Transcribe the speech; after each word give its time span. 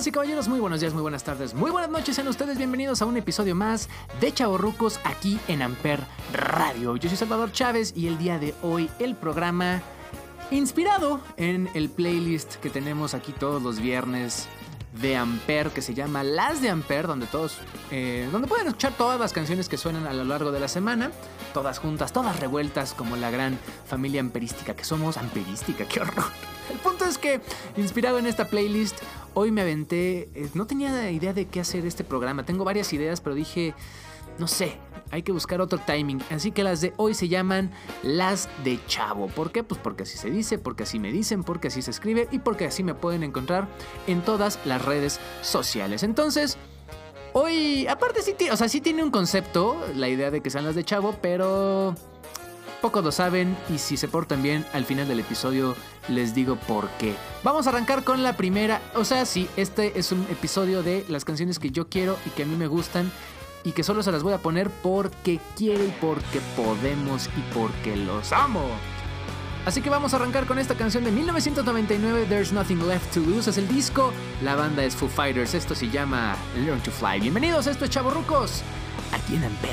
Damas 0.00 0.06
y 0.06 0.12
caballeros, 0.12 0.48
muy 0.48 0.60
buenos 0.60 0.80
días, 0.80 0.94
muy 0.94 1.02
buenas 1.02 1.24
tardes, 1.24 1.52
muy 1.52 1.70
buenas 1.70 1.90
noches. 1.90 2.16
Sean 2.16 2.26
ustedes 2.26 2.56
bienvenidos 2.56 3.02
a 3.02 3.04
un 3.04 3.18
episodio 3.18 3.54
más 3.54 3.90
de 4.18 4.32
Chavorrucos 4.32 4.98
aquí 5.04 5.38
en 5.46 5.60
Amper 5.60 6.00
Radio. 6.32 6.96
Yo 6.96 7.10
soy 7.10 7.18
Salvador 7.18 7.52
Chávez 7.52 7.92
y 7.94 8.06
el 8.06 8.16
día 8.16 8.38
de 8.38 8.54
hoy 8.62 8.88
el 8.98 9.14
programa 9.14 9.82
inspirado 10.50 11.20
en 11.36 11.68
el 11.74 11.90
playlist 11.90 12.54
que 12.56 12.70
tenemos 12.70 13.12
aquí 13.12 13.32
todos 13.32 13.62
los 13.62 13.78
viernes 13.78 14.48
de 14.92 15.16
Amper 15.16 15.70
que 15.70 15.82
se 15.82 15.94
llama 15.94 16.22
Las 16.24 16.60
de 16.60 16.68
Amper, 16.68 17.06
donde 17.06 17.26
todos, 17.26 17.58
eh, 17.90 18.28
donde 18.32 18.48
pueden 18.48 18.66
escuchar 18.66 18.92
todas 18.96 19.20
las 19.20 19.32
canciones 19.32 19.68
que 19.68 19.76
suenan 19.76 20.06
a 20.06 20.12
lo 20.12 20.24
largo 20.24 20.50
de 20.52 20.60
la 20.60 20.68
semana, 20.68 21.10
todas 21.54 21.78
juntas, 21.78 22.12
todas 22.12 22.38
revueltas 22.40 22.94
como 22.94 23.16
la 23.16 23.30
gran 23.30 23.58
familia 23.86 24.20
amperística 24.20 24.74
que 24.74 24.84
somos. 24.84 25.16
Amperística, 25.16 25.86
qué 25.86 26.00
horror. 26.00 26.24
El 26.72 26.78
punto 26.78 27.04
es 27.04 27.18
que, 27.18 27.40
inspirado 27.76 28.18
en 28.18 28.26
esta 28.26 28.48
playlist, 28.48 28.96
hoy 29.34 29.50
me 29.50 29.62
aventé, 29.62 30.30
eh, 30.34 30.50
no 30.54 30.66
tenía 30.66 31.10
idea 31.10 31.32
de 31.32 31.46
qué 31.46 31.60
hacer 31.60 31.86
este 31.86 32.04
programa, 32.04 32.44
tengo 32.44 32.64
varias 32.64 32.92
ideas, 32.92 33.20
pero 33.20 33.34
dije, 33.34 33.74
no 34.40 34.48
sé, 34.48 34.78
hay 35.10 35.22
que 35.22 35.32
buscar 35.32 35.60
otro 35.60 35.78
timing. 35.78 36.20
Así 36.30 36.50
que 36.50 36.64
las 36.64 36.80
de 36.80 36.94
hoy 36.96 37.14
se 37.14 37.28
llaman 37.28 37.70
las 38.02 38.48
de 38.64 38.80
chavo. 38.86 39.28
¿Por 39.28 39.52
qué? 39.52 39.62
Pues 39.62 39.80
porque 39.80 40.04
así 40.04 40.16
se 40.16 40.30
dice, 40.30 40.58
porque 40.58 40.84
así 40.84 40.98
me 40.98 41.12
dicen, 41.12 41.44
porque 41.44 41.68
así 41.68 41.82
se 41.82 41.90
escribe 41.90 42.26
y 42.32 42.38
porque 42.38 42.64
así 42.64 42.82
me 42.82 42.94
pueden 42.94 43.22
encontrar 43.22 43.68
en 44.06 44.22
todas 44.22 44.58
las 44.64 44.82
redes 44.82 45.20
sociales. 45.42 46.02
Entonces, 46.02 46.56
hoy, 47.34 47.86
aparte 47.86 48.22
sí, 48.22 48.34
o 48.50 48.56
sea, 48.56 48.68
sí 48.68 48.80
tiene 48.80 49.02
un 49.02 49.10
concepto, 49.10 49.76
la 49.94 50.08
idea 50.08 50.30
de 50.30 50.40
que 50.40 50.48
sean 50.48 50.64
las 50.64 50.74
de 50.74 50.84
chavo, 50.84 51.14
pero 51.20 51.94
pocos 52.80 53.04
lo 53.04 53.12
saben 53.12 53.58
y 53.68 53.76
si 53.76 53.98
se 53.98 54.08
portan 54.08 54.42
bien, 54.42 54.64
al 54.72 54.86
final 54.86 55.06
del 55.06 55.20
episodio 55.20 55.76
les 56.08 56.34
digo 56.34 56.56
por 56.56 56.88
qué. 56.92 57.14
Vamos 57.44 57.66
a 57.66 57.70
arrancar 57.70 58.04
con 58.04 58.22
la 58.22 58.38
primera, 58.38 58.80
o 58.94 59.04
sea, 59.04 59.26
sí, 59.26 59.48
este 59.58 59.98
es 59.98 60.12
un 60.12 60.22
episodio 60.30 60.82
de 60.82 61.04
las 61.10 61.26
canciones 61.26 61.58
que 61.58 61.70
yo 61.70 61.90
quiero 61.90 62.16
y 62.24 62.30
que 62.30 62.44
a 62.44 62.46
mí 62.46 62.56
me 62.56 62.68
gustan 62.68 63.12
y 63.64 63.72
que 63.72 63.82
solo 63.82 64.02
se 64.02 64.12
las 64.12 64.22
voy 64.22 64.32
a 64.32 64.38
poner 64.38 64.70
porque 64.70 65.40
quiero 65.56 65.84
y 65.84 65.92
porque 66.00 66.40
podemos 66.56 67.28
y 67.36 67.54
porque 67.54 67.96
los 67.96 68.32
amo. 68.32 68.64
Así 69.66 69.82
que 69.82 69.90
vamos 69.90 70.14
a 70.14 70.16
arrancar 70.16 70.46
con 70.46 70.58
esta 70.58 70.74
canción 70.74 71.04
de 71.04 71.12
1999, 71.12 72.26
There's 72.28 72.52
Nothing 72.52 72.88
Left 72.88 73.12
to 73.12 73.20
Lose, 73.20 73.50
es 73.50 73.58
el 73.58 73.68
disco, 73.68 74.12
la 74.42 74.54
banda 74.56 74.82
es 74.84 74.96
Foo 74.96 75.08
Fighters, 75.08 75.52
esto 75.54 75.74
se 75.74 75.90
llama 75.90 76.34
Learn 76.56 76.80
to 76.80 76.90
Fly. 76.90 77.20
Bienvenidos, 77.20 77.66
esto 77.66 77.84
es 77.84 77.90
Chavorrucos, 77.90 78.62
aquí 79.12 79.36
en 79.36 79.44
Amper. 79.44 79.70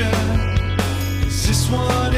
picture 0.00 1.26
is 1.26 1.46
this 1.46 1.70
one 1.70 2.09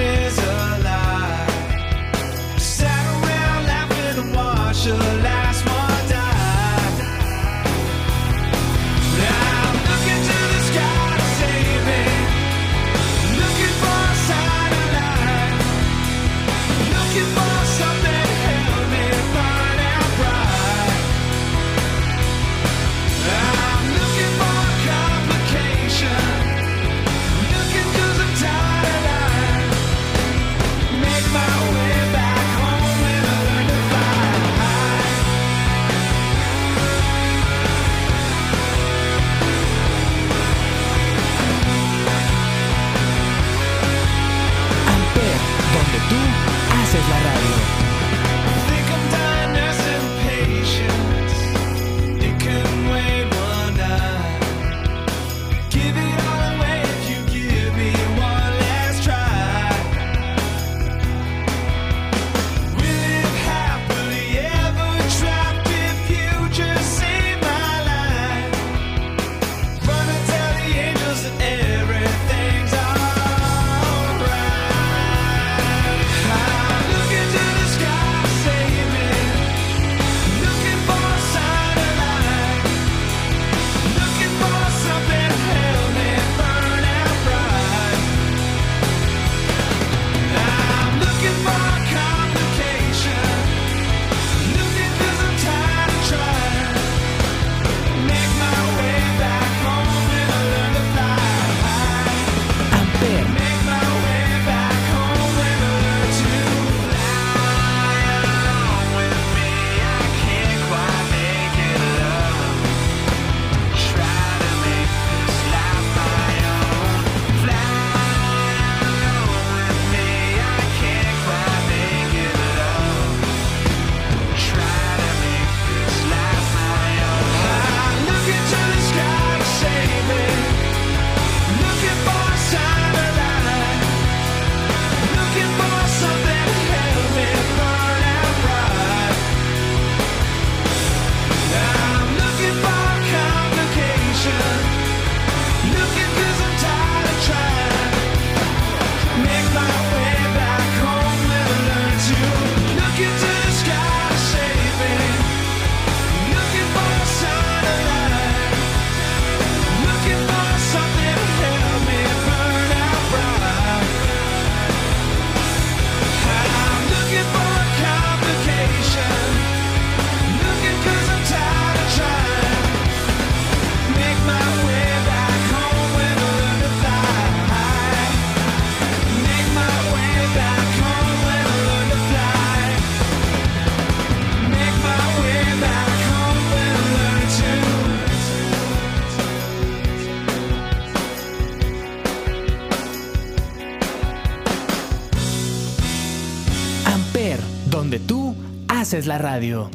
haces 199.02 199.06
la 199.08 199.18
radio. 199.18 199.68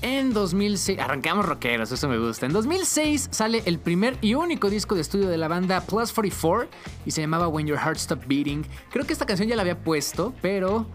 En 0.00 0.32
2006, 0.32 0.98
arrancamos 1.00 1.44
rockeros, 1.44 1.92
eso 1.92 2.08
me 2.08 2.18
gusta. 2.18 2.46
En 2.46 2.52
2006 2.52 3.28
sale 3.30 3.62
el 3.66 3.78
primer 3.78 4.16
y 4.22 4.34
único 4.34 4.70
disco 4.70 4.94
de 4.94 5.02
estudio 5.02 5.28
de 5.28 5.36
la 5.36 5.48
banda 5.48 5.80
Plus 5.82 6.12
44 6.12 6.68
y 7.04 7.10
se 7.10 7.20
llamaba 7.20 7.48
When 7.48 7.66
Your 7.66 7.78
Heart 7.78 7.98
Stopped 7.98 8.28
Beating. 8.28 8.64
Creo 8.90 9.04
que 9.06 9.12
esta 9.12 9.26
canción 9.26 9.48
ya 9.48 9.56
la 9.56 9.62
había 9.62 9.78
puesto, 9.78 10.32
pero 10.40 10.86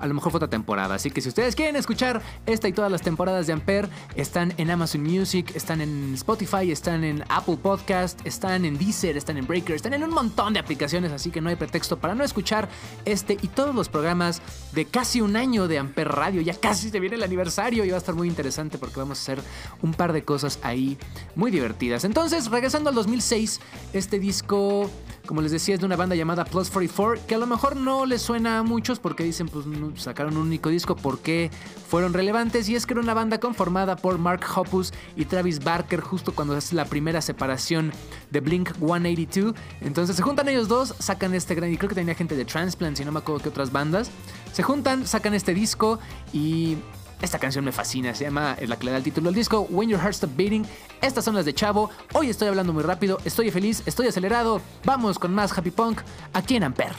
a 0.00 0.06
lo 0.06 0.14
mejor 0.14 0.32
fue 0.32 0.38
otra 0.38 0.48
temporada. 0.48 0.94
Así 0.94 1.10
que 1.10 1.20
si 1.20 1.28
ustedes 1.28 1.54
quieren 1.54 1.76
escuchar 1.76 2.22
esta 2.46 2.68
y 2.68 2.72
todas 2.72 2.90
las 2.90 3.02
temporadas 3.02 3.46
de 3.46 3.52
Ampere, 3.52 3.88
están 4.14 4.52
en 4.56 4.70
Amazon 4.70 5.02
Music, 5.02 5.52
están 5.54 5.80
en 5.80 6.14
Spotify, 6.14 6.70
están 6.70 7.04
en 7.04 7.24
Apple 7.28 7.58
Podcast, 7.62 8.24
están 8.24 8.64
en 8.64 8.78
Deezer, 8.78 9.16
están 9.16 9.36
en 9.36 9.46
Breaker, 9.46 9.76
están 9.76 9.94
en 9.94 10.02
un 10.02 10.10
montón 10.10 10.52
de 10.52 10.60
aplicaciones, 10.60 11.12
así 11.12 11.30
que 11.30 11.40
no 11.40 11.50
hay 11.50 11.56
pretexto 11.56 11.98
para 11.98 12.14
no 12.14 12.24
escuchar 12.24 12.68
este 13.04 13.36
y 13.40 13.48
todos 13.48 13.74
los 13.74 13.88
programas 13.88 14.42
de 14.72 14.84
casi 14.86 15.20
un 15.20 15.36
año 15.36 15.68
de 15.68 15.78
Ampere 15.78 16.10
Radio. 16.10 16.40
Ya 16.40 16.54
casi 16.54 16.90
se 16.90 17.00
viene 17.00 17.16
el 17.16 17.22
aniversario 17.22 17.84
y 17.84 17.90
va 17.90 17.96
a 17.96 17.98
estar 17.98 18.14
muy 18.14 18.28
interesante 18.28 18.78
porque 18.78 18.98
vamos 18.98 19.18
a 19.18 19.22
hacer 19.22 19.42
un 19.82 19.92
par 19.92 20.12
de 20.12 20.24
cosas 20.24 20.58
ahí 20.62 20.98
muy 21.34 21.50
divertidas. 21.50 22.04
Entonces, 22.04 22.50
regresando 22.50 22.88
al 22.90 22.94
2006, 22.96 23.60
este 23.92 24.18
disco 24.18 24.90
como 25.26 25.42
les 25.42 25.52
decía, 25.52 25.74
es 25.74 25.80
de 25.80 25.86
una 25.86 25.94
banda 25.94 26.16
llamada 26.16 26.44
Plus 26.44 26.70
44, 26.70 27.24
que 27.26 27.36
a 27.36 27.38
lo 27.38 27.46
mejor 27.46 27.76
no 27.76 28.04
les 28.04 28.20
suena 28.20 28.58
a 28.58 28.62
muchos 28.64 28.98
porque 28.98 29.22
dicen, 29.22 29.48
pues 29.48 29.64
sacaron 29.96 30.36
un 30.36 30.46
único 30.46 30.68
disco, 30.68 30.96
¿por 30.96 31.20
qué 31.20 31.50
fueron 31.88 32.12
relevantes? 32.12 32.68
Y 32.68 32.74
es 32.74 32.86
que 32.86 32.94
era 32.94 33.02
una 33.02 33.14
banda 33.14 33.38
conformada 33.38 33.96
por 33.96 34.18
Mark 34.18 34.42
Hoppus 34.54 34.92
y 35.16 35.24
Travis 35.24 35.62
Barker 35.62 36.00
justo 36.00 36.32
cuando 36.34 36.56
es 36.56 36.72
la 36.72 36.84
primera 36.84 37.20
separación 37.20 37.92
de 38.30 38.40
Blink 38.40 38.72
182. 38.78 39.54
Entonces 39.80 40.16
se 40.16 40.22
juntan 40.22 40.48
ellos 40.48 40.68
dos, 40.68 40.94
sacan 40.98 41.34
este 41.34 41.54
gran, 41.54 41.72
y 41.72 41.76
creo 41.76 41.88
que 41.88 41.94
tenía 41.94 42.14
gente 42.14 42.36
de 42.36 42.44
Transplant, 42.44 42.96
si 42.96 43.04
no 43.04 43.12
me 43.12 43.18
acuerdo 43.18 43.42
que 43.42 43.48
otras 43.48 43.72
bandas. 43.72 44.10
Se 44.52 44.62
juntan, 44.62 45.06
sacan 45.06 45.34
este 45.34 45.54
disco 45.54 45.98
y 46.32 46.76
esta 47.22 47.38
canción 47.38 47.64
me 47.64 47.72
fascina, 47.72 48.14
se 48.14 48.24
llama, 48.24 48.56
es 48.58 48.68
la 48.68 48.76
que 48.76 48.86
le 48.86 48.92
da 48.92 48.96
el 48.96 49.02
título 49.02 49.28
al 49.28 49.34
disco, 49.34 49.66
When 49.70 49.88
Your 49.90 50.00
Heart 50.00 50.14
Stop 50.14 50.36
Beating. 50.36 50.64
Estas 51.02 51.24
son 51.24 51.34
las 51.34 51.44
de 51.44 51.54
Chavo. 51.54 51.90
Hoy 52.14 52.30
estoy 52.30 52.48
hablando 52.48 52.72
muy 52.72 52.82
rápido, 52.82 53.18
estoy 53.24 53.50
feliz, 53.50 53.82
estoy 53.86 54.08
acelerado. 54.08 54.60
Vamos 54.84 55.18
con 55.18 55.34
más 55.34 55.56
Happy 55.56 55.70
Punk 55.70 56.00
aquí 56.32 56.56
en 56.56 56.64
Ampere. 56.64 56.94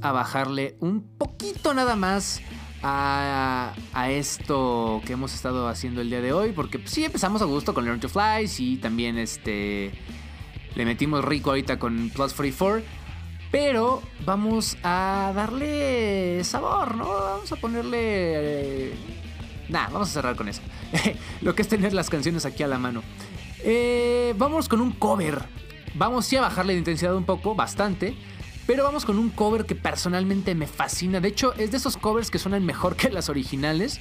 A 0.00 0.12
bajarle 0.12 0.76
un 0.80 1.02
poquito 1.02 1.74
nada 1.74 1.96
más 1.96 2.40
a, 2.82 3.74
a 3.92 4.10
esto 4.10 5.02
que 5.04 5.12
hemos 5.12 5.34
estado 5.34 5.68
haciendo 5.68 6.00
el 6.00 6.08
día 6.08 6.20
de 6.20 6.32
hoy, 6.32 6.52
porque 6.52 6.78
pues, 6.78 6.92
sí 6.92 7.04
empezamos 7.04 7.42
a 7.42 7.44
gusto 7.44 7.74
con 7.74 7.84
Learn 7.84 8.00
to 8.00 8.08
Fly, 8.08 8.48
sí 8.48 8.78
también 8.78 9.18
este 9.18 9.92
le 10.74 10.84
metimos 10.84 11.24
rico 11.24 11.50
ahorita 11.50 11.78
con 11.78 12.10
Plus 12.10 12.32
44, 12.32 12.82
pero 13.50 14.02
vamos 14.24 14.78
a 14.82 15.32
darle 15.34 16.42
sabor, 16.44 16.96
¿no? 16.96 17.08
Vamos 17.08 17.52
a 17.52 17.56
ponerle 17.56 17.98
eh, 17.98 18.94
Nah, 19.68 19.88
vamos 19.88 20.08
a 20.10 20.12
cerrar 20.12 20.36
con 20.36 20.48
eso. 20.48 20.62
Lo 21.42 21.54
que 21.54 21.62
es 21.62 21.68
tener 21.68 21.92
las 21.92 22.08
canciones 22.08 22.46
aquí 22.46 22.62
a 22.62 22.68
la 22.68 22.78
mano. 22.78 23.02
Eh, 23.64 24.34
vamos 24.38 24.68
con 24.68 24.80
un 24.80 24.92
cover. 24.92 25.42
Vamos 25.94 26.26
sí 26.26 26.36
a 26.36 26.42
bajarle 26.42 26.74
de 26.74 26.80
intensidad 26.80 27.16
un 27.16 27.24
poco, 27.24 27.54
bastante. 27.54 28.14
Pero 28.66 28.82
vamos 28.82 29.04
con 29.04 29.18
un 29.18 29.30
cover 29.30 29.64
que 29.64 29.76
personalmente 29.76 30.54
me 30.54 30.66
fascina. 30.66 31.20
De 31.20 31.28
hecho, 31.28 31.54
es 31.54 31.70
de 31.70 31.76
esos 31.76 31.96
covers 31.96 32.30
que 32.30 32.38
suenan 32.38 32.64
mejor 32.64 32.96
que 32.96 33.10
las 33.10 33.28
originales. 33.28 34.00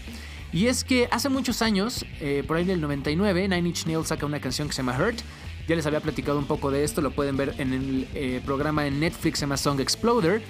Y 0.51 0.67
es 0.67 0.83
que 0.83 1.07
hace 1.11 1.29
muchos 1.29 1.61
años, 1.61 2.05
eh, 2.19 2.43
por 2.47 2.57
ahí 2.57 2.65
del 2.65 2.81
99, 2.81 3.47
Nine 3.47 3.69
Inch 3.69 3.85
Nails 3.85 4.07
saca 4.07 4.25
una 4.25 4.39
canción 4.39 4.67
que 4.67 4.73
se 4.73 4.81
llama 4.81 4.97
Hurt. 4.97 5.19
Ya 5.67 5.75
les 5.75 5.85
había 5.85 5.99
platicado 5.99 6.39
un 6.39 6.45
poco 6.45 6.71
de 6.71 6.83
esto, 6.83 7.01
lo 7.01 7.11
pueden 7.11 7.37
ver 7.37 7.55
en 7.57 7.73
el 7.73 8.07
eh, 8.13 8.41
programa 8.45 8.87
en 8.87 8.99
Netflix, 8.99 9.39
se 9.39 9.43
llama 9.43 9.57
Song 9.57 9.79
Exploder. 9.79 10.41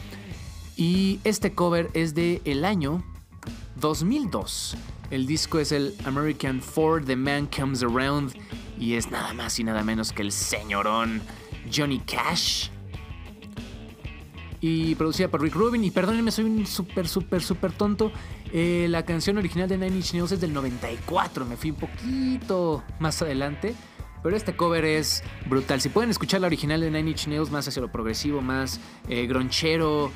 Y 0.78 1.20
este 1.24 1.54
cover 1.54 1.90
es 1.94 2.14
de 2.14 2.42
el 2.46 2.66
año 2.66 3.04
2002. 3.78 4.78
El 5.12 5.26
disco 5.26 5.60
es 5.60 5.72
el 5.72 5.96
American 6.06 6.62
Ford, 6.62 7.06
The 7.06 7.16
Man 7.16 7.48
Comes 7.48 7.84
Around. 7.84 8.34
Y 8.80 8.96
es 8.96 9.10
nada 9.10 9.34
más 9.34 9.60
y 9.60 9.64
nada 9.64 9.84
menos 9.84 10.12
que 10.12 10.22
el 10.22 10.32
señorón 10.32 11.22
Johnny 11.74 12.00
Cash. 12.00 12.70
Y 14.68 14.96
producida 14.96 15.28
por 15.28 15.44
Rick 15.44 15.54
Rubin. 15.54 15.84
Y 15.84 15.92
perdónenme, 15.92 16.32
soy 16.32 16.46
un 16.46 16.66
súper, 16.66 17.08
súper, 17.08 17.44
súper 17.44 17.72
tonto. 17.72 18.12
Eh, 18.52 18.88
la 18.90 19.06
canción 19.06 19.38
original 19.38 19.70
de 19.70 19.78
Nine 19.78 19.98
Inch 19.98 20.14
Nails 20.14 20.32
es 20.32 20.42
del 20.42 20.56
94. 20.56 21.46
Me 21.46 21.56
fui 21.56 21.70
un 21.70 21.76
poquito 21.76 22.84
más 22.98 23.22
adelante. 23.22 23.76
Pero 24.24 24.36
este 24.36 24.56
cover 24.56 24.84
es 24.84 25.22
brutal. 25.48 25.82
Si 25.82 25.90
pueden 25.90 26.10
escuchar 26.10 26.42
la 26.42 26.48
original 26.48 26.82
de 26.82 26.90
Nine 26.90 27.12
Inch 27.12 27.28
Nails, 27.28 27.52
más 27.52 27.68
hacia 27.68 27.80
lo 27.80 27.92
progresivo, 27.92 28.42
más 28.42 28.80
eh, 29.08 29.28
gronchero. 29.28 30.12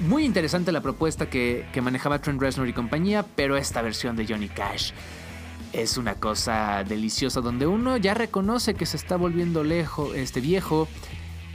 Muy 0.00 0.24
interesante 0.24 0.72
la 0.72 0.80
propuesta 0.80 1.30
que, 1.30 1.64
que 1.72 1.80
manejaba 1.80 2.20
Trent 2.20 2.40
Reznor 2.40 2.66
y 2.66 2.72
compañía, 2.72 3.24
pero 3.36 3.56
esta 3.56 3.80
versión 3.80 4.16
de 4.16 4.26
Johnny 4.26 4.48
Cash 4.48 4.90
es 5.72 5.98
una 5.98 6.16
cosa 6.16 6.82
deliciosa 6.82 7.40
donde 7.40 7.68
uno 7.68 7.96
ya 7.96 8.14
reconoce 8.14 8.74
que 8.74 8.86
se 8.86 8.96
está 8.96 9.14
volviendo 9.14 9.62
lejos, 9.62 10.16
este 10.16 10.40
viejo. 10.40 10.88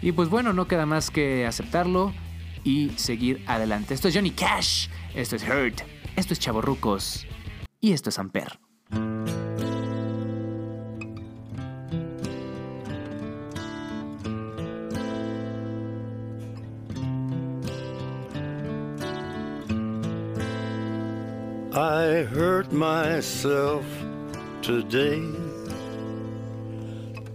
Y 0.01 0.13
pues 0.13 0.29
bueno, 0.29 0.53
no 0.53 0.69
queda 0.69 0.85
más 0.85 1.11
que 1.11 1.45
aceptarlo 1.45 2.13
y 2.63 2.91
seguir 2.97 3.43
adelante. 3.47 3.93
Esto 3.93 4.07
es 4.07 4.15
Johnny 4.15 4.31
Cash, 4.31 4.87
esto 5.13 5.35
es 5.35 5.43
Hurt, 5.43 5.81
esto 6.15 6.33
es 6.33 6.39
Chavorrucos 6.39 7.25
y 7.79 7.93
esto 7.93 8.09
es 8.09 8.19
Amper. 8.19 8.59
I 21.71 22.23
hurt 22.23 22.73
myself 22.73 23.85
today 24.61 25.23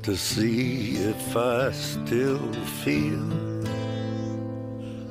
to 0.02 0.16
see 0.16 0.96
if 0.96 1.34
I 1.34 1.70
still 1.72 2.52
feel. 2.82 3.53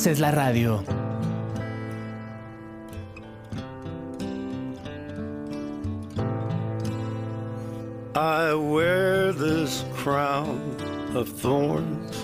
haces 0.00 0.18
la 0.18 0.30
radio. 0.30 0.82
I 8.14 8.54
wear 8.54 9.32
this 9.34 9.84
crown 9.92 10.58
of 11.14 11.28
thorns 11.28 12.16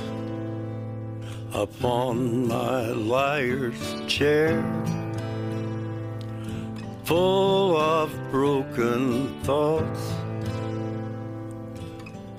upon 1.52 2.49
my 2.49 2.87
liar's 2.92 4.00
chair, 4.06 4.64
full 7.04 7.76
of 7.76 8.11
broken 8.30 9.28
thoughts 9.42 10.14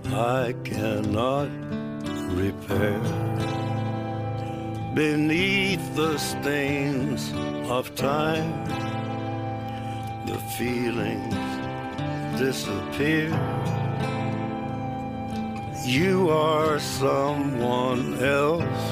I 0.05 0.55
cannot 0.63 1.49
repair. 2.33 3.36
Beneath 4.97 5.95
the 5.95 6.17
stains 6.17 7.31
of 7.69 7.93
time, 7.93 8.65
the 10.25 10.39
feelings 10.57 11.35
disappear. 12.39 13.29
You 15.85 16.31
are 16.31 16.79
someone 16.79 18.17
else. 18.23 18.85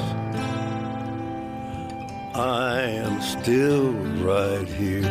I 2.35 2.81
am 2.81 3.19
still 3.19 3.91
right 4.23 4.67
here. 4.67 5.09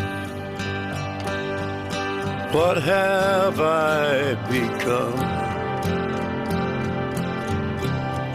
What 2.52 2.76
have 2.80 3.58
I 3.60 4.34
become? 4.48 5.18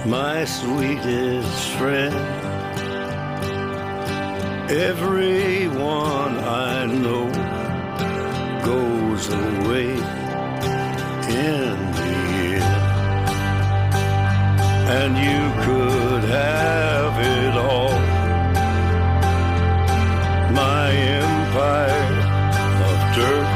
My 0.10 0.44
sweetest 0.44 1.70
friend. 1.78 2.39
Everyone 4.72 6.38
I 6.38 6.86
know 6.86 7.26
goes 8.64 9.28
away 9.30 9.90
in 9.90 11.76
the 11.98 12.14
end. 12.54 12.64
And 14.94 15.18
you 15.18 15.42
could 15.66 16.24
have 16.30 17.18
it 17.18 17.58
all. 17.58 18.00
My 20.54 20.92
empire 20.92 22.20
of 22.90 23.00
dirt. 23.16 23.50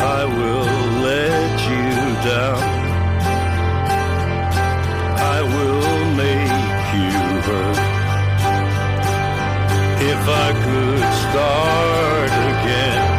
I 0.00 0.24
will 0.24 1.02
let 1.02 1.60
you 1.68 2.30
down. 2.30 2.77
I 10.28 10.52
could 10.64 11.02
start 11.24 12.30
again 12.52 13.18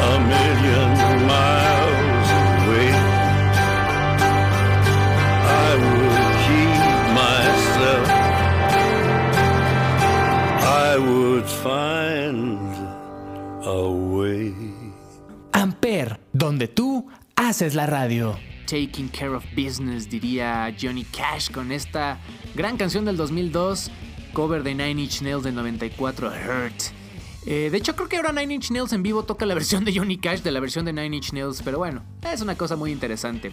a 0.00 0.20
million 0.20 0.90
miles 1.26 2.28
away, 2.44 2.90
I 5.44 5.70
would 5.84 6.26
keep 6.44 6.82
myself. 7.20 8.08
I 10.62 10.98
would 10.98 11.48
find 11.64 12.74
a 13.64 13.90
way. 13.90 14.54
Amper, 15.52 16.20
donde 16.32 16.68
tú 16.68 17.06
haces 17.36 17.74
la 17.74 17.86
radio. 17.86 18.36
Taking 18.66 19.08
care 19.08 19.34
of 19.34 19.44
business, 19.56 20.08
diría 20.10 20.70
Johnny 20.78 21.04
Cash 21.04 21.50
con 21.50 21.72
esta 21.72 22.18
gran 22.54 22.76
canción 22.76 23.06
del 23.06 23.16
2002, 23.16 23.90
cover 24.32 24.62
de 24.62 24.74
Nine 24.74 25.02
Inch 25.02 25.22
Nails 25.22 25.42
del 25.42 25.54
94, 25.54 26.28
Hurt. 26.28 26.82
Eh, 27.46 27.70
de 27.70 27.78
hecho, 27.78 27.96
creo 27.96 28.08
que 28.08 28.16
ahora 28.16 28.32
Nine 28.32 28.54
Inch 28.54 28.70
Nails 28.70 28.92
en 28.92 29.02
vivo 29.02 29.22
toca 29.22 29.46
la 29.46 29.54
versión 29.60 29.84
de 29.84 29.96
Johnny 29.96 30.18
Cash 30.18 30.40
de 30.40 30.50
la 30.50 30.60
versión 30.60 30.84
de 30.84 30.92
Nine 30.92 31.16
Inch 31.16 31.32
Nails, 31.32 31.62
pero 31.62 31.78
bueno, 31.78 32.02
es 32.30 32.40
una 32.40 32.56
cosa 32.56 32.76
muy 32.76 32.92
interesante. 32.92 33.52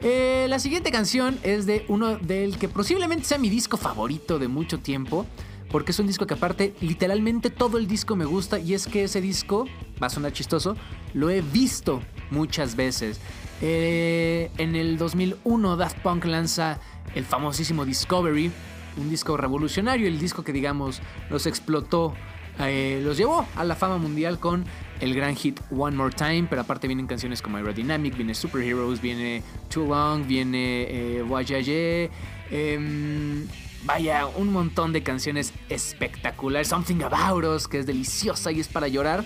Eh, 0.00 0.46
la 0.48 0.58
siguiente 0.58 0.92
canción 0.92 1.38
es 1.42 1.66
de 1.66 1.84
uno 1.88 2.18
del 2.18 2.56
que 2.58 2.68
posiblemente 2.68 3.24
sea 3.24 3.38
mi 3.38 3.48
disco 3.48 3.76
favorito 3.76 4.38
de 4.38 4.48
mucho 4.48 4.78
tiempo. 4.78 5.26
porque 5.70 5.92
es 5.92 5.98
un 5.98 6.06
disco 6.06 6.26
que 6.26 6.32
aparte 6.32 6.74
literalmente 6.80 7.50
todo 7.50 7.76
el 7.76 7.86
disco 7.86 8.16
me 8.16 8.24
gusta 8.24 8.58
y 8.58 8.72
es 8.72 8.86
que 8.86 9.04
ese 9.04 9.20
disco, 9.20 9.66
va 10.02 10.06
a 10.06 10.10
sonar 10.10 10.32
chistoso, 10.32 10.78
lo 11.12 11.28
he 11.28 11.42
visto 11.42 12.00
muchas 12.30 12.74
veces. 12.74 13.20
Eh, 13.60 14.50
en 14.56 14.76
el 14.76 14.96
2001 14.96 15.76
Daft 15.76 15.98
Punk 15.98 16.24
lanza 16.24 16.80
el 17.14 17.26
famosísimo 17.26 17.84
Discovery, 17.84 18.50
un 18.96 19.10
disco 19.10 19.36
revolucionario, 19.36 20.06
el 20.08 20.18
disco 20.18 20.42
que 20.42 20.52
digamos 20.52 21.00
los 21.30 21.46
explotó, 21.46 22.14
eh, 22.60 23.00
los 23.04 23.16
llevó 23.16 23.46
a 23.54 23.64
la 23.64 23.76
fama 23.76 23.98
mundial 23.98 24.40
con 24.40 24.64
el 25.00 25.14
gran 25.14 25.36
hit 25.36 25.60
One 25.70 25.96
More 25.96 26.14
Time, 26.14 26.46
pero 26.50 26.62
aparte 26.62 26.88
vienen 26.88 27.06
canciones 27.06 27.40
como 27.40 27.56
Aerodynamic, 27.56 28.16
viene 28.16 28.34
Superheroes, 28.34 29.00
viene 29.00 29.42
Too 29.68 29.86
Long, 29.86 30.26
viene 30.26 30.86
eh, 30.88 32.10
em, 32.50 33.46
vaya, 33.84 34.26
un 34.26 34.52
montón 34.52 34.92
de 34.92 35.02
canciones 35.02 35.52
espectaculares, 35.68 36.68
Something 36.68 37.02
About 37.02 37.44
Us, 37.44 37.68
que 37.68 37.78
es 37.78 37.86
deliciosa 37.86 38.50
y 38.50 38.60
es 38.60 38.68
para 38.68 38.88
llorar. 38.88 39.24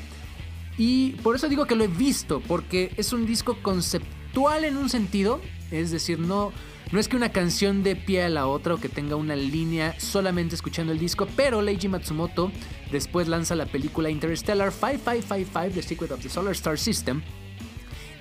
Y 0.77 1.13
por 1.23 1.37
eso 1.37 1.49
digo 1.49 1.67
que 1.67 1.75
lo 1.75 1.85
he 1.85 1.89
visto, 1.89 2.41
porque 2.41 2.93
es 2.97 3.13
un 3.13 3.27
disco 3.27 3.57
conceptual 3.63 4.65
en 4.65 4.77
un 4.77 4.91
sentido, 4.91 5.41
es 5.71 5.91
decir, 5.91 6.19
no, 6.19 6.53
no 6.93 7.01
es 7.01 7.09
que 7.09 7.17
una 7.17 7.33
canción 7.33 7.83
dé 7.83 7.97
pie 7.97 8.25
a 8.25 8.29
la 8.29 8.47
otra 8.47 8.75
o 8.75 8.79
que 8.79 8.91
tenga 8.91 9.17
una 9.17 9.35
línea 9.35 9.99
solamente 9.99 10.55
escuchando 10.55 10.93
el 10.93 10.99
disco, 10.99 11.27
pero 11.35 11.63
Leiji 11.63 11.89
Matsumoto 11.89 12.53
después 12.91 13.29
lanza 13.29 13.57
la 13.57 13.65
película 13.65 14.11
Interstellar 14.11 14.71
5555, 14.71 15.75
The 15.75 15.83
Secret 15.83 16.11
of 16.13 16.21
the 16.21 16.29
Solar 16.29 16.53
Star 16.53 16.79
System, 16.79 17.23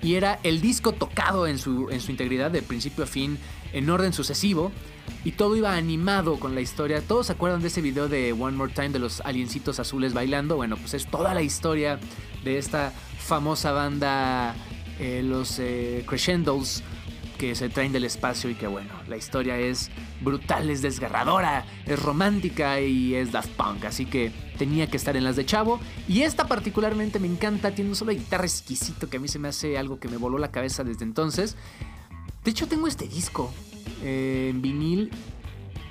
y 0.02 0.16
era 0.16 0.40
el 0.44 0.62
disco 0.62 0.94
tocado 0.94 1.48
en 1.48 1.60
su, 1.60 1.90
en 1.90 2.00
su 2.00 2.12
integridad, 2.12 2.50
de 2.50 2.62
principio 2.62 3.04
a 3.04 3.08
fin, 3.08 3.38
en 3.74 3.90
orden 3.90 4.14
sucesivo, 4.14 4.72
y 5.26 5.34
todo 5.34 5.58
iba 5.58 5.76
animado 5.76 6.40
con 6.40 6.56
la 6.56 6.62
historia. 6.62 7.02
¿Todos 7.02 7.28
se 7.28 7.34
acuerdan 7.34 7.62
de 7.62 7.68
ese 7.68 7.82
video 7.82 8.08
de 8.08 8.32
One 8.32 8.56
More 8.56 8.74
Time 8.74 8.90
de 8.90 9.00
los 9.00 9.20
aliencitos 9.22 9.80
azules 9.80 10.14
bailando? 10.14 10.56
Bueno, 10.56 10.78
pues 10.78 10.94
es 10.94 11.06
toda 11.08 11.34
la 11.34 11.42
historia 11.42 12.00
de 12.44 12.58
esta 12.58 12.94
famosa 13.20 13.74
banda, 13.74 14.56
eh, 15.00 15.22
los 15.24 15.60
eh, 15.60 16.04
Crescendos, 16.08 16.84
que 17.42 17.56
se 17.56 17.70
traen 17.70 17.92
del 17.92 18.04
espacio 18.04 18.52
y 18.52 18.54
que 18.54 18.68
bueno, 18.68 18.94
la 19.08 19.18
historia 19.18 19.58
es 19.58 19.90
brutal, 20.22 20.70
es 20.70 20.84
desgarradora, 20.84 21.66
es 21.88 22.00
romántica 22.00 22.80
y 22.80 23.16
es 23.16 23.32
Daft 23.32 23.50
Punk, 23.54 23.84
así 23.86 24.06
que 24.06 24.32
tenía 24.60 24.86
que 24.86 24.96
estar 24.96 25.18
en 25.18 25.24
las 25.24 25.38
de 25.38 25.44
Chavo. 25.44 25.80
Y 26.08 26.22
esta 26.22 26.48
particularmente 26.48 27.18
me 27.18 27.26
encanta, 27.26 27.72
tiene 27.72 27.90
un 27.90 27.96
solo 27.96 28.12
guitarra 28.12 28.44
exquisito 28.44 29.10
que 29.10 29.18
a 29.18 29.20
mí 29.20 29.28
se 29.28 29.40
me 29.40 29.48
hace 29.48 29.76
algo 29.80 30.00
que 30.00 30.08
me 30.08 30.18
voló 30.18 30.38
la 30.38 30.52
cabeza 30.52 30.84
desde 30.84 31.04
entonces. 31.04 31.58
De 32.44 32.52
hecho 32.52 32.68
tengo 32.68 32.86
este 32.86 33.08
disco 33.08 33.52
eh, 34.04 34.50
en 34.52 34.62
vinil 34.62 35.10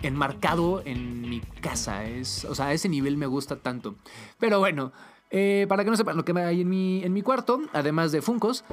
enmarcado 0.05 0.83
en 0.85 1.29
mi 1.29 1.41
casa, 1.41 2.05
es, 2.05 2.45
o 2.45 2.55
sea, 2.55 2.67
a 2.67 2.73
ese 2.75 2.89
nivel 2.89 3.17
me 3.17 3.27
gusta 3.27 3.57
tanto. 3.57 3.97
Pero 4.39 4.61
bueno, 4.61 4.93
eh, 5.31 5.67
para 5.69 5.85
que 5.85 5.91
no 5.91 5.97
sepan 5.97 6.17
lo 6.17 6.25
que 6.25 6.33
hay 6.39 6.63
en 6.63 6.69
mi, 6.69 7.05
en 7.05 7.13
mi 7.13 7.23
cuarto, 7.23 7.61
además 7.73 8.13
de 8.13 8.23
Funkos 8.23 8.65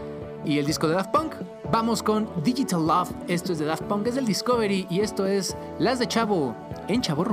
y 0.45 0.57
el 0.57 0.65
disco 0.65 0.87
de 0.87 0.95
Daft 0.95 1.11
Punk, 1.11 1.35
vamos 1.71 2.01
con 2.01 2.27
Digital 2.43 2.85
Love. 2.85 3.11
Esto 3.27 3.53
es 3.53 3.59
de 3.59 3.65
Daft 3.65 3.83
Punk, 3.83 4.07
es 4.07 4.15
del 4.15 4.25
Discovery 4.25 4.87
y 4.89 5.01
esto 5.01 5.25
es 5.25 5.55
Las 5.79 5.99
de 5.99 6.07
Chavo 6.07 6.55
en 6.87 7.01
Chavo 7.01 7.23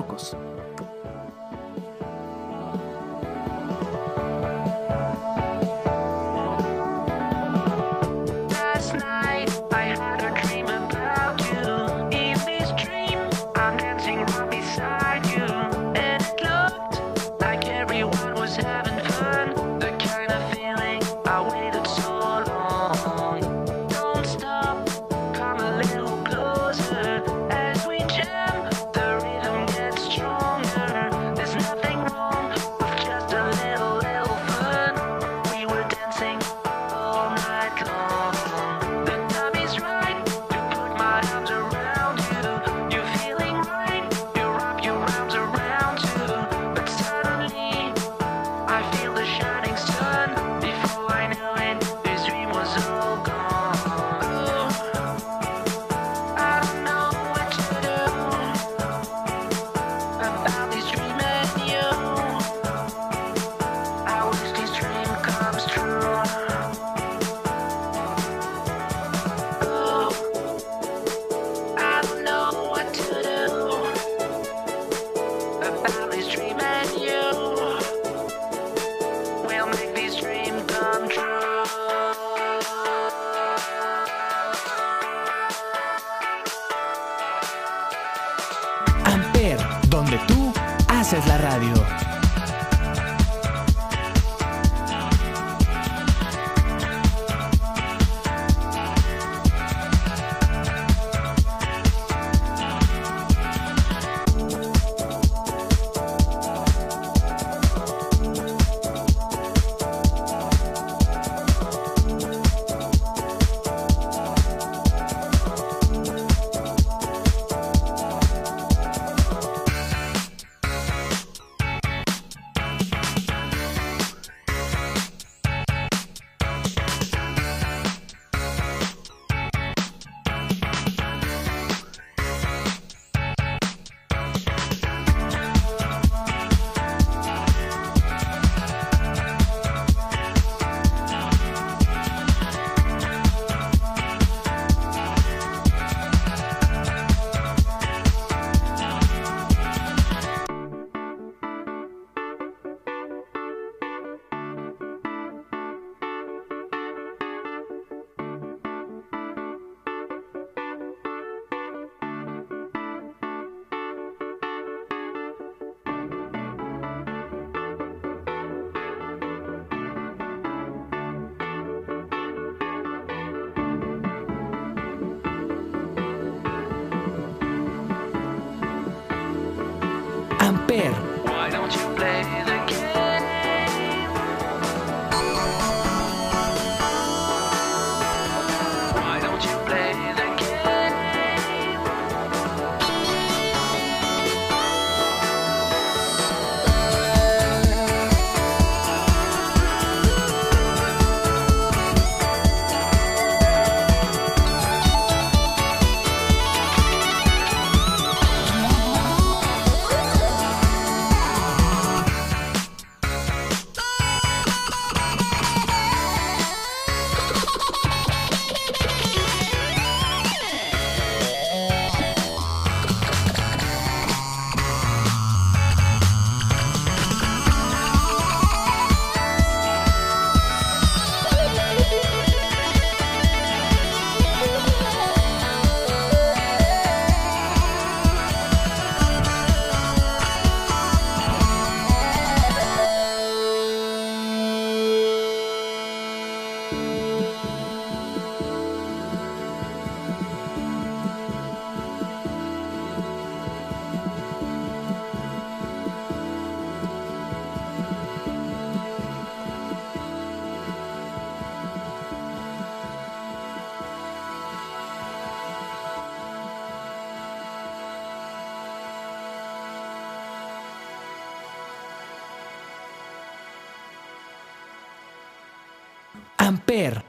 Amper, 180.75 181.04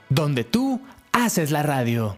Donde 0.09 0.43
tú 0.43 0.79
haces 1.11 1.49
la 1.49 1.63
radio. 1.63 2.17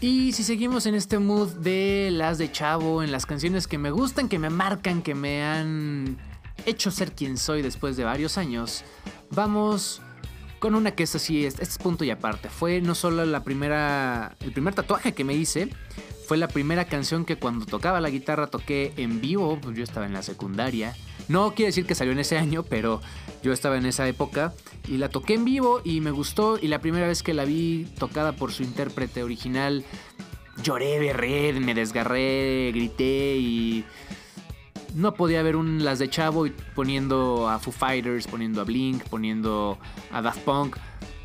Y 0.00 0.32
si 0.32 0.44
seguimos 0.44 0.86
en 0.86 0.94
este 0.94 1.18
mood 1.18 1.48
de 1.48 2.10
las 2.12 2.38
de 2.38 2.52
Chavo, 2.52 3.02
en 3.02 3.10
las 3.10 3.26
canciones 3.26 3.66
que 3.66 3.76
me 3.76 3.90
gustan, 3.90 4.28
que 4.28 4.38
me 4.38 4.50
marcan, 4.50 5.02
que 5.02 5.16
me 5.16 5.42
han 5.42 6.16
hecho 6.64 6.92
ser 6.92 7.12
quien 7.12 7.36
soy 7.36 7.60
después 7.62 7.96
de 7.96 8.04
varios 8.04 8.38
años, 8.38 8.84
vamos 9.30 10.00
con 10.60 10.76
una 10.76 10.92
que 10.92 11.02
es 11.02 11.16
así, 11.16 11.44
este 11.44 11.64
es 11.64 11.76
punto 11.78 12.04
y 12.04 12.10
aparte. 12.10 12.50
Fue 12.50 12.80
no 12.80 12.94
solo 12.94 13.24
la 13.24 13.42
primera, 13.42 14.36
el 14.40 14.52
primer 14.52 14.74
tatuaje 14.74 15.12
que 15.12 15.24
me 15.24 15.34
hice, 15.34 15.70
fue 16.28 16.36
la 16.36 16.46
primera 16.46 16.84
canción 16.84 17.24
que 17.24 17.36
cuando 17.36 17.66
tocaba 17.66 18.00
la 18.00 18.10
guitarra 18.10 18.46
toqué 18.46 18.92
en 18.96 19.20
vivo, 19.20 19.58
pues 19.60 19.76
yo 19.76 19.82
estaba 19.82 20.06
en 20.06 20.12
la 20.12 20.22
secundaria. 20.22 20.94
No 21.28 21.54
quiere 21.54 21.68
decir 21.68 21.86
que 21.86 21.94
salió 21.94 22.12
en 22.12 22.18
ese 22.18 22.36
año, 22.36 22.62
pero 22.62 23.00
yo 23.42 23.52
estaba 23.52 23.76
en 23.76 23.86
esa 23.86 24.06
época 24.08 24.52
y 24.88 24.98
la 24.98 25.08
toqué 25.08 25.34
en 25.34 25.44
vivo 25.44 25.80
y 25.84 26.00
me 26.00 26.10
gustó 26.10 26.58
y 26.60 26.68
la 26.68 26.80
primera 26.80 27.06
vez 27.06 27.22
que 27.22 27.34
la 27.34 27.44
vi 27.44 27.86
tocada 27.98 28.32
por 28.32 28.52
su 28.52 28.62
intérprete 28.62 29.22
original, 29.22 29.84
lloré, 30.62 30.98
berré, 30.98 31.52
me 31.54 31.74
desgarré, 31.74 32.72
grité 32.72 33.36
y 33.36 33.84
no 34.94 35.14
podía 35.14 35.42
ver 35.42 35.56
un 35.56 35.84
las 35.84 35.98
de 35.98 36.08
Chavo 36.08 36.46
poniendo 36.74 37.48
a 37.48 37.58
Foo 37.58 37.72
Fighters, 37.72 38.26
poniendo 38.26 38.60
a 38.60 38.64
Blink, 38.64 39.02
poniendo 39.04 39.78
a 40.12 40.22
Daft 40.22 40.40
Punk, 40.40 40.76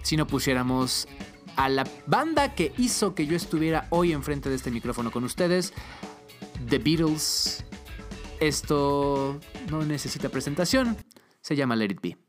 si 0.01 0.17
no 0.17 0.25
pusiéramos 0.25 1.07
a 1.55 1.69
la 1.69 1.85
banda 2.07 2.55
que 2.55 2.71
hizo 2.77 3.13
que 3.13 3.27
yo 3.27 3.35
estuviera 3.35 3.87
hoy 3.89 4.13
enfrente 4.13 4.49
de 4.49 4.55
este 4.55 4.71
micrófono 4.71 5.11
con 5.11 5.23
ustedes, 5.23 5.73
The 6.69 6.79
Beatles. 6.79 7.65
Esto 8.39 9.39
no 9.69 9.83
necesita 9.83 10.29
presentación, 10.29 10.95
se 11.41 11.55
llama 11.55 11.75
Let 11.75 11.85
It 11.85 12.01
Be. 12.01 12.28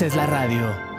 Haces 0.00 0.16
la 0.16 0.24
radio. 0.24 0.89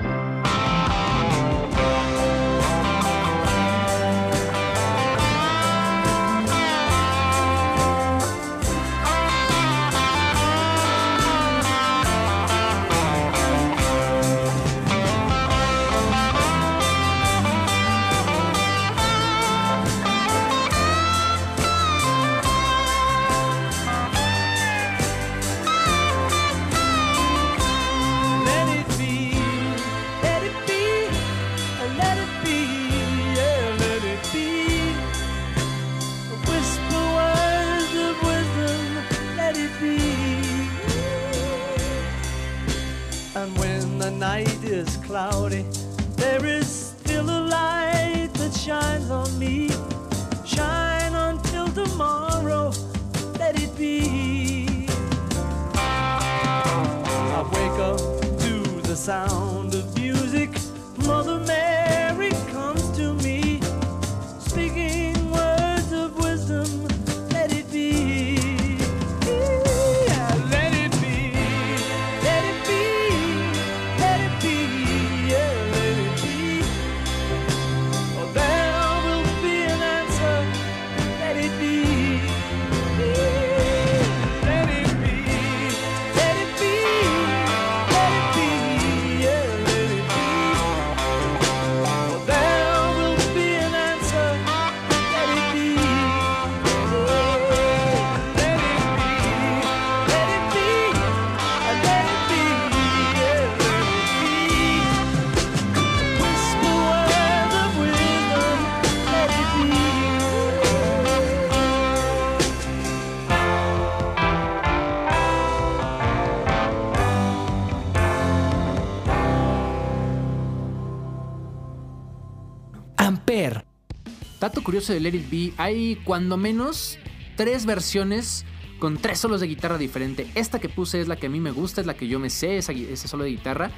Dato 124.42 124.64
curioso 124.64 124.92
de 124.92 125.00
Let 125.00 125.14
It 125.14 125.30
Be, 125.30 125.54
hay 125.58 125.98
cuando 126.04 126.36
menos 126.36 126.98
tres 127.38 127.68
versiones 127.68 128.44
con 128.80 128.98
tres 128.98 129.20
solos 129.20 129.40
de 129.40 129.46
guitarra 129.46 129.78
diferente. 129.78 130.26
Esta 130.34 130.60
que 130.60 130.68
puse 130.68 131.00
es 131.00 131.08
la 131.08 131.16
que 131.16 131.28
a 131.28 131.30
mí 131.30 131.40
me 131.40 131.52
gusta, 131.52 131.80
es 131.80 131.88
la 131.88 131.94
que 131.94 132.08
yo 132.08 132.20
me 132.20 132.32
sé, 132.32 132.58
ese 132.58 133.08
solo 133.08 133.24
de 133.24 133.30
guitarra. 133.30 133.70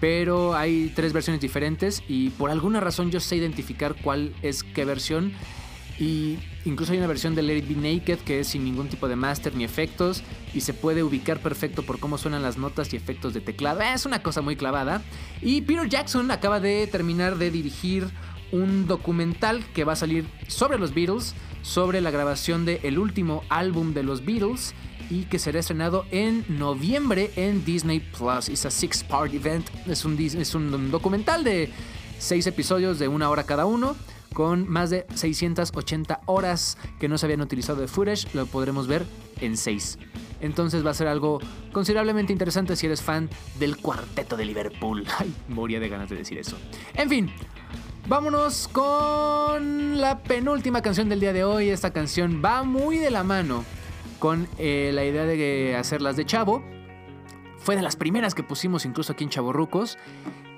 Pero 0.00 0.54
hay 0.54 0.92
tres 0.94 1.12
versiones 1.12 1.40
diferentes 1.40 2.04
y 2.06 2.30
por 2.30 2.50
alguna 2.50 2.78
razón 2.78 3.10
yo 3.10 3.18
sé 3.18 3.36
identificar 3.36 3.96
cuál 4.00 4.32
es 4.42 4.62
qué 4.62 4.84
versión. 4.84 5.32
Y 5.98 6.38
incluso 6.64 6.92
hay 6.92 6.98
una 6.98 7.06
versión 7.08 7.34
de 7.34 7.42
Let 7.42 7.58
It 7.58 7.68
Be 7.68 7.74
Naked 7.74 8.18
que 8.18 8.40
es 8.40 8.48
sin 8.48 8.64
ningún 8.64 8.88
tipo 8.88 9.08
de 9.08 9.16
master 9.16 9.56
ni 9.56 9.64
efectos 9.64 10.22
y 10.52 10.60
se 10.60 10.74
puede 10.74 11.02
ubicar 11.02 11.40
perfecto 11.40 11.82
por 11.82 11.98
cómo 11.98 12.18
suenan 12.18 12.42
las 12.42 12.56
notas 12.56 12.92
y 12.92 12.96
efectos 12.96 13.34
de 13.34 13.40
teclado. 13.40 13.80
Es 13.80 14.06
una 14.06 14.22
cosa 14.22 14.42
muy 14.42 14.54
clavada. 14.54 15.02
Y 15.42 15.62
Peter 15.62 15.88
Jackson 15.88 16.30
acaba 16.30 16.60
de 16.60 16.86
terminar 16.86 17.36
de 17.36 17.50
dirigir 17.50 18.08
un 18.54 18.86
documental 18.86 19.64
que 19.74 19.84
va 19.84 19.94
a 19.94 19.96
salir 19.96 20.26
sobre 20.46 20.78
los 20.78 20.94
Beatles, 20.94 21.34
sobre 21.62 22.00
la 22.00 22.10
grabación 22.10 22.64
del 22.64 22.98
último 22.98 23.42
álbum 23.48 23.94
de 23.94 24.02
los 24.02 24.24
Beatles 24.24 24.74
y 25.10 25.24
que 25.24 25.38
será 25.38 25.58
estrenado 25.58 26.06
en 26.10 26.44
noviembre 26.48 27.30
en 27.36 27.64
Disney 27.64 28.00
Plus. 28.00 28.48
Es 28.48 28.64
a 28.64 28.70
six-part 28.70 29.34
event. 29.34 29.66
Es 29.86 30.04
un, 30.04 30.18
es 30.18 30.54
un 30.54 30.90
documental 30.90 31.42
de 31.42 31.70
seis 32.18 32.46
episodios 32.46 32.98
de 32.98 33.08
una 33.08 33.28
hora 33.28 33.44
cada 33.44 33.66
uno 33.66 33.96
con 34.32 34.68
más 34.68 34.90
de 34.90 35.06
680 35.14 36.20
horas 36.26 36.76
que 36.98 37.08
no 37.08 37.16
se 37.18 37.26
habían 37.26 37.40
utilizado 37.40 37.80
de 37.80 37.86
footage, 37.86 38.26
lo 38.34 38.46
podremos 38.46 38.88
ver 38.88 39.06
en 39.40 39.56
6. 39.56 39.98
Entonces 40.40 40.84
va 40.84 40.90
a 40.90 40.94
ser 40.94 41.06
algo 41.06 41.40
considerablemente 41.72 42.32
interesante 42.32 42.76
si 42.76 42.86
eres 42.86 43.00
fan 43.00 43.30
del 43.58 43.76
cuarteto 43.78 44.36
de 44.36 44.44
Liverpool. 44.44 45.06
Ay, 45.18 45.32
moría 45.48 45.80
de 45.80 45.88
ganas 45.88 46.10
de 46.10 46.16
decir 46.16 46.36
eso. 46.36 46.58
En 46.94 47.08
fin, 47.08 47.30
vámonos 48.06 48.68
con 48.68 50.00
la 50.00 50.18
penúltima 50.18 50.82
canción 50.82 51.08
del 51.08 51.20
día 51.20 51.32
de 51.32 51.44
hoy. 51.44 51.70
Esta 51.70 51.92
canción 51.92 52.42
va 52.44 52.62
muy 52.62 52.98
de 52.98 53.10
la 53.10 53.24
mano 53.24 53.64
con 54.18 54.48
eh, 54.58 54.90
la 54.92 55.04
idea 55.04 55.24
de 55.24 55.76
hacerlas 55.76 56.16
de 56.16 56.24
chavo. 56.24 56.62
Fue 57.58 57.76
de 57.76 57.82
las 57.82 57.96
primeras 57.96 58.34
que 58.34 58.42
pusimos 58.42 58.84
incluso 58.84 59.12
aquí 59.12 59.24
en 59.24 59.30
Chavorrucos. 59.30 59.98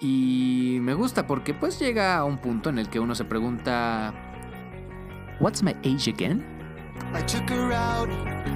Y 0.00 0.78
me 0.80 0.94
gusta 0.94 1.26
porque 1.26 1.54
pues 1.54 1.78
llega 1.78 2.16
a 2.16 2.24
un 2.24 2.38
punto 2.38 2.70
en 2.70 2.78
el 2.78 2.88
que 2.88 3.00
uno 3.00 3.14
se 3.14 3.24
pregunta, 3.24 4.12
¿What's 5.40 5.62
my 5.62 5.74
age 5.84 6.08
again? 6.08 6.44
I 7.14 7.22
took 7.22 7.48
her 7.50 7.72
out. 7.72 8.08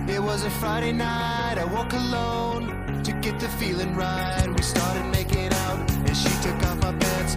It 0.08 0.20
was 0.20 0.44
a 0.44 0.50
Friday 0.50 0.92
night. 0.92 1.58
I 1.58 1.64
woke 1.64 1.92
alone 1.92 3.02
to 3.04 3.12
get 3.20 3.38
the 3.38 3.48
feeling 3.48 3.94
right. 3.94 4.48
We 4.48 4.62
started 4.62 5.04
making 5.12 5.52
out, 5.52 5.78
and 5.90 6.16
she 6.16 6.30
took 6.42 6.56
off 6.64 6.82
my 6.82 6.92
pants. 6.98 7.36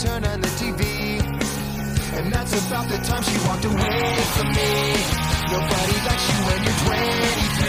Turned 0.00 0.26
on 0.26 0.40
the 0.40 0.48
TV, 0.56 1.20
and 2.16 2.32
that's 2.32 2.54
about 2.66 2.88
the 2.88 2.96
time 3.04 3.22
she 3.22 3.36
walked 3.46 3.64
away 3.66 4.00
from 4.34 4.48
me. 4.48 4.72
Nobody 5.52 5.96
likes 6.08 6.26
you 6.30 6.38
when 6.48 6.60
you're 6.64 6.80
23, 6.88 7.68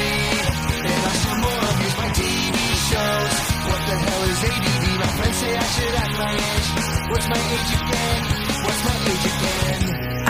and 0.88 1.02
I 1.10 1.14
still 1.20 1.40
more 1.44 1.64
abuse 1.72 1.98
my 2.00 2.10
TV 2.16 2.58
shows. 2.88 3.36
What 3.68 3.82
the 3.90 3.98
hell 4.06 4.24
is 4.32 4.40
ADD? 4.48 4.86
My 5.04 5.12
friends 5.18 5.38
say 5.44 5.52
I 5.58 5.68
should 5.76 5.96
act 6.04 6.16
my 6.24 6.32
age. 6.48 6.70
What's 7.12 7.28
my 7.36 7.42
age 7.56 7.72
again? 7.82 8.22
What's 8.64 8.82
my 8.88 8.98
age 9.12 9.26
again? 9.34 9.82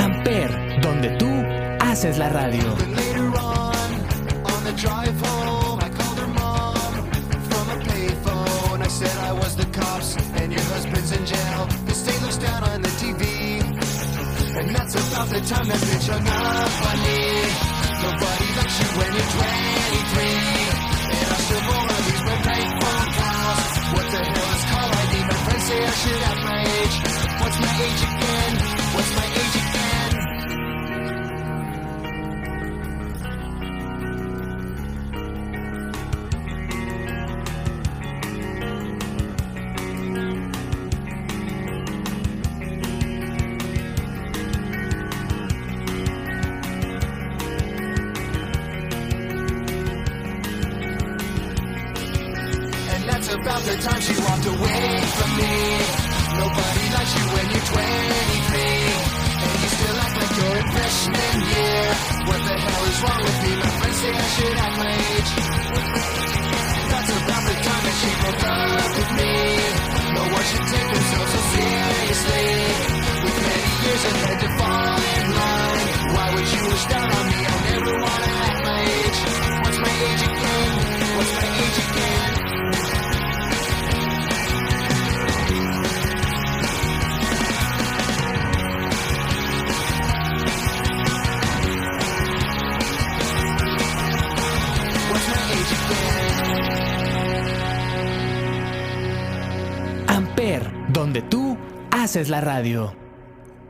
Amper, 0.04 0.50
donde 0.82 1.10
tú 1.20 1.30
haces 1.86 2.18
la 2.18 2.30
radio. 2.30 2.68
Later 2.98 3.30
on, 3.38 3.90
on 4.54 4.64
the 4.64 4.74
drive 4.74 5.18
home, 5.22 5.80
I 5.80 5.90
called 5.90 6.18
her 6.18 6.32
mom 6.42 7.12
from 7.50 7.66
a 7.70 7.78
payphone. 7.86 8.82
I 8.82 8.88
said 8.88 9.16
I 9.20 9.34
was 9.34 9.56
the 9.56 9.66
cops 9.66 10.31
and 10.52 10.60
your 10.60 10.70
husband's 10.74 11.12
in 11.12 11.26
jail. 11.26 11.66
The 11.86 11.94
state 11.94 12.22
looks 12.22 12.38
down 12.38 12.64
on 12.64 12.82
the 12.82 12.90
TV. 12.90 13.24
And 14.60 14.76
that's 14.76 14.96
about 14.96 15.28
the 15.30 15.40
time 15.42 15.68
that 15.68 15.80
bitch 15.80 16.08
hung 16.12 16.28
up 16.28 16.82
on 16.90 16.98
me. 17.06 17.20
Nobody 18.04 18.48
likes 18.58 18.80
you 18.80 18.88
when 18.98 19.12
you're 19.16 19.32
23. 20.12 20.21
Haces 102.12 102.28
la 102.28 102.42
radio. 102.42 102.94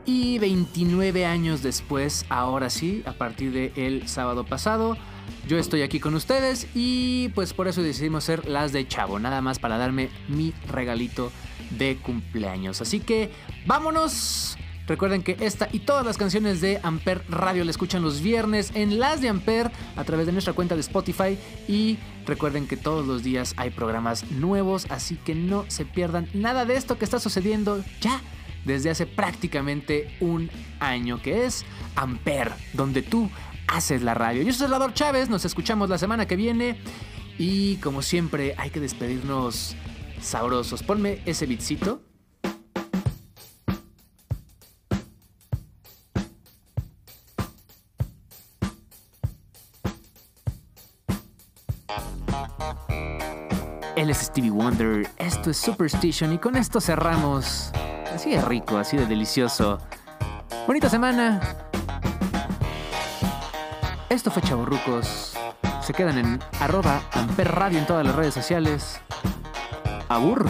Y 0.04 0.40
29 0.40 1.26
años 1.26 1.62
después, 1.62 2.26
ahora 2.28 2.70
sí, 2.70 3.04
a 3.06 3.12
partir 3.12 3.52
del 3.52 4.08
sábado 4.08 4.44
pasado, 4.44 4.96
yo 5.46 5.58
estoy 5.58 5.82
aquí 5.82 6.00
con 6.00 6.16
ustedes 6.16 6.66
y 6.74 7.28
pues 7.36 7.52
por 7.52 7.68
eso 7.68 7.84
decidimos 7.84 8.24
hacer 8.24 8.48
las 8.48 8.72
de 8.72 8.88
Chavo, 8.88 9.20
nada 9.20 9.42
más 9.42 9.60
para 9.60 9.78
darme 9.78 10.08
mi 10.26 10.52
regalito 10.66 11.30
de 11.78 11.98
cumpleaños. 11.98 12.80
Así 12.80 12.98
que 12.98 13.30
vámonos. 13.64 14.58
Recuerden 14.86 15.22
que 15.22 15.36
esta 15.40 15.68
y 15.72 15.80
todas 15.80 16.04
las 16.04 16.18
canciones 16.18 16.60
de 16.60 16.80
Amper 16.82 17.24
Radio 17.28 17.64
la 17.64 17.70
escuchan 17.70 18.02
los 18.02 18.20
viernes 18.20 18.72
en 18.74 18.98
las 18.98 19.20
de 19.20 19.28
Amper 19.28 19.70
a 19.96 20.04
través 20.04 20.26
de 20.26 20.32
nuestra 20.32 20.54
cuenta 20.54 20.74
de 20.74 20.80
Spotify 20.80 21.38
y 21.68 21.98
recuerden 22.26 22.66
que 22.66 22.76
todos 22.76 23.06
los 23.06 23.22
días 23.22 23.54
hay 23.56 23.70
programas 23.70 24.30
nuevos, 24.30 24.86
así 24.90 25.16
que 25.16 25.34
no 25.34 25.64
se 25.68 25.84
pierdan 25.84 26.28
nada 26.34 26.64
de 26.64 26.76
esto 26.76 26.98
que 26.98 27.04
está 27.04 27.20
sucediendo 27.20 27.82
ya 28.00 28.20
desde 28.64 28.90
hace 28.90 29.06
prácticamente 29.06 30.16
un 30.20 30.50
año, 30.80 31.20
que 31.20 31.46
es 31.46 31.64
Amper, 31.96 32.52
donde 32.72 33.02
tú 33.02 33.30
haces 33.68 34.02
la 34.02 34.14
radio. 34.14 34.42
Yo 34.42 34.52
soy 34.52 34.60
Salvador 34.60 34.94
Chávez, 34.94 35.28
nos 35.28 35.44
escuchamos 35.44 35.88
la 35.88 35.98
semana 35.98 36.26
que 36.26 36.36
viene 36.36 36.76
y 37.38 37.76
como 37.76 38.02
siempre 38.02 38.54
hay 38.58 38.70
que 38.70 38.80
despedirnos 38.80 39.76
sabrosos. 40.20 40.82
Ponme 40.82 41.20
ese 41.24 41.46
bitcito. 41.46 42.02
Él 53.96 54.10
es 54.10 54.18
Stevie 54.18 54.50
Wonder, 54.50 55.08
esto 55.18 55.50
es 55.50 55.58
Superstition 55.58 56.32
y 56.32 56.38
con 56.38 56.56
esto 56.56 56.80
cerramos. 56.80 57.70
Así 58.14 58.30
de 58.30 58.40
rico, 58.40 58.78
así 58.78 58.96
de 58.96 59.06
delicioso. 59.06 59.78
Bonita 60.66 60.88
semana. 60.88 61.40
Esto 64.08 64.30
fue 64.30 64.42
Chavorrucos. 64.42 65.34
Se 65.80 65.92
quedan 65.92 66.18
en 66.18 66.40
arroba 66.60 67.02
Amper 67.12 67.50
Radio 67.52 67.78
en 67.78 67.86
todas 67.86 68.04
las 68.04 68.14
redes 68.14 68.34
sociales. 68.34 69.00
Abur. 70.08 70.46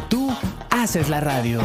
Tú 0.00 0.34
haces 0.70 1.08
la 1.08 1.20
radio. 1.20 1.60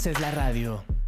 Haces 0.00 0.18
la 0.18 0.30
radio. 0.30 0.99